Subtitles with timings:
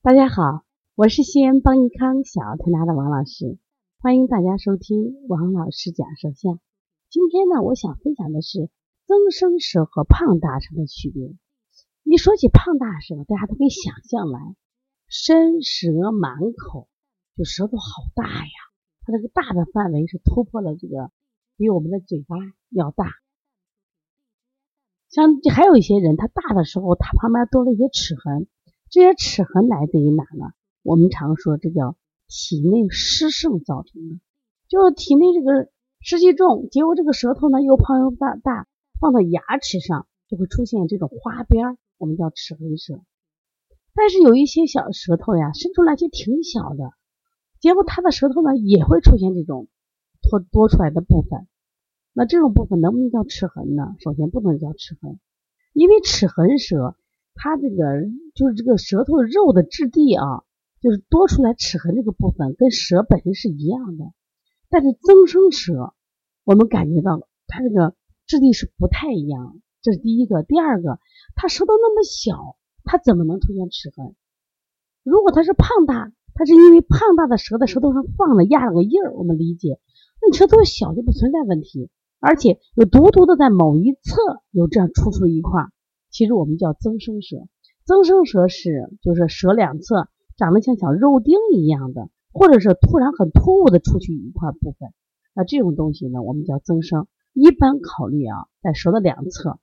[0.00, 0.62] 大家好，
[0.94, 3.58] 我是西安邦尼康小儿推拿的王老师，
[3.98, 6.60] 欢迎大家收听王老师讲舌象。
[7.10, 8.70] 今天呢，我想分享的是
[9.06, 11.34] 增生舌和胖大舌的区别。
[12.04, 14.54] 一说起胖大舌，大家都可以想象来，
[15.08, 16.88] 伸舌满口，
[17.36, 17.84] 就舌头好
[18.14, 18.52] 大呀，
[19.00, 21.10] 它这个大的范围是突破了这个
[21.56, 22.36] 比我们的嘴巴
[22.70, 23.14] 要大。
[25.10, 28.46] 像还有一些人，他大的时候，他旁边多了一些齿痕。
[28.90, 30.52] 这些齿痕来自于哪呢？
[30.82, 31.96] 我们常说这叫
[32.26, 34.20] 体内湿盛造成的，
[34.68, 35.70] 就是体内这个
[36.00, 38.66] 湿气重，结果这个舌头呢又胖又大，大
[38.98, 43.02] 放到牙齿上就会出现这种花边，我们叫齿痕舌。
[43.92, 46.92] 但是有一些小舌头呀，伸出来就挺小的，
[47.60, 49.68] 结果它的舌头呢也会出现这种
[50.22, 51.46] 多多出来的部分。
[52.14, 53.96] 那这种部分能不能叫齿痕呢？
[54.00, 55.20] 首先不能叫齿痕，
[55.74, 56.96] 因为齿痕舌。
[57.40, 57.76] 它这个
[58.34, 60.42] 就是这个舌头肉的质地啊，
[60.82, 64.04] 就是多出来齿痕这个部分跟舌本身是一样的，
[64.68, 65.94] 但是增生舌
[66.42, 67.94] 我们感觉到它这个
[68.26, 70.42] 质地是不太一样，这是第一个。
[70.42, 70.98] 第二个，
[71.36, 74.16] 它舌头那么小，它怎么能出现齿痕？
[75.04, 79.78] 如果它是胖大，它是因为胖大的舌在舌头上放了压了个印儿，我们理解。
[80.20, 85.62] 那舌头小就不存在问题，而且有独独的在某一侧有这样突出一块。
[86.18, 87.46] 其实我们叫增生舌，
[87.84, 94.92] 增生舌是就是舌两侧长得像小肉丁一样的，或者是突然很突兀的出去一块部分，
[95.32, 97.06] 那这种东西呢，我们叫增生。
[97.34, 99.60] 一般考虑啊，在舌的两侧，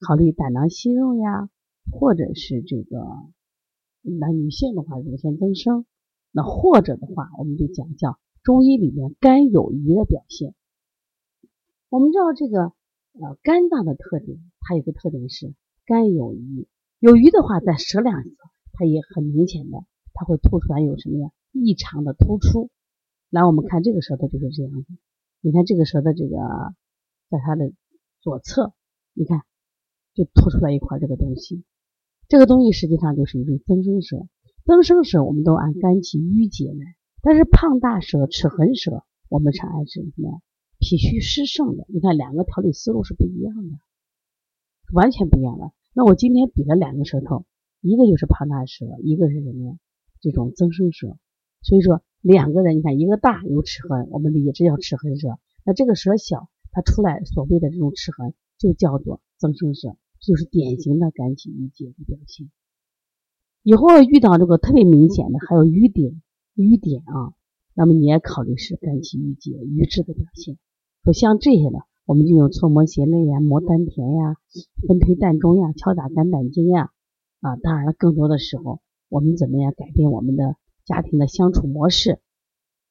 [0.00, 1.50] 考虑胆囊息肉呀，
[1.92, 3.06] 或者是这个
[4.00, 5.84] 那女性的话乳腺增生，
[6.32, 10.54] 那或者的话，我们就讲叫中医里面肝有余的表现。
[11.90, 12.72] 我们知道这个
[13.20, 15.52] 呃肝脏的特点，它有个特点是。
[15.86, 18.30] 肝有余，有余的话，在舌两侧，
[18.72, 19.78] 它也很明显的，
[20.12, 21.30] 它会凸出来有什么呀？
[21.52, 22.70] 异常的突出。
[23.30, 24.86] 来，我们看这个舌头就是这样子。
[25.40, 26.36] 你看这个舌的这个，
[27.28, 27.72] 在它的
[28.20, 28.72] 左侧，
[29.14, 29.42] 你看
[30.14, 31.64] 就凸出来一块这个东西。
[32.28, 34.26] 这个东西实际上就是一种增生舌。
[34.64, 40.42] 增生舌我们都按肝气郁结来，但是胖大舌、齿痕舌，我们常按是什么？
[40.78, 41.86] 脾虚湿盛的。
[41.88, 43.78] 你看两个调理思路是不一样的，
[44.92, 45.72] 完全不一样了。
[45.92, 47.44] 那我今天比了两个舌头，
[47.80, 49.76] 一个就是胖大舌，一个是什么呀？
[50.20, 51.16] 这种增生舌。
[51.62, 55.38] 所以说两个人，你看一个大有齿痕，我们理解这叫齿痕舌。
[55.64, 62.50] 那这个舌小，它出来所谓的这种齿痕就叫做增生舌，就是典型的肝气郁结的表现。
[63.62, 66.22] 以后遇到这个特别明显的，还有瘀点，
[66.54, 67.34] 瘀点啊，
[67.74, 70.56] 那么你也考虑是肝气郁结、瘀滞的表现。
[71.04, 71.89] 说像这些的。
[72.10, 74.34] 我们就用搓摩胁肋呀、摩丹田呀、
[74.88, 76.90] 分推膻中呀、敲打肝胆经呀，
[77.40, 82.18] 啊，当然了，更多的时候，我们怎么样改变我们的家庭的相处模式？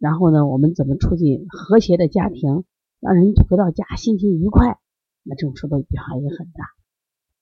[0.00, 2.64] 然后呢，我们怎么促进和谐的家庭，
[2.98, 4.80] 让人回到家心情愉快？
[5.22, 6.64] 那这种舌头变化也很大。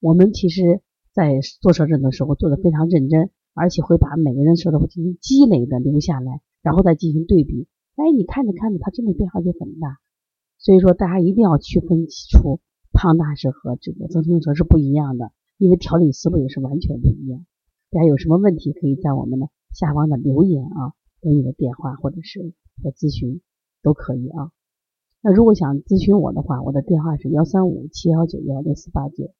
[0.00, 0.80] 我们其实，
[1.12, 7.68] 在做舌诊的时候做的非常认真，而且会把每个人舌头进行积累的留下来，然后再进行对比。
[7.96, 9.98] 哎，你看着看着，他真的变化就很大。
[10.58, 12.60] 所以说，大家一定要区分出
[12.92, 17.46] 胖大是和这个增生舌是不一样的，因为调理思路也是完全不一样。
[17.90, 20.92] 大家有什么问题，可以在我们的下方的留言啊，
[21.22, 22.52] 给你的电话或者是
[22.82, 23.40] 来咨询
[23.82, 24.50] 都可以啊。
[25.22, 29.32] 那如果想咨询我的话，我的电话是幺三五七幺九幺六四八九。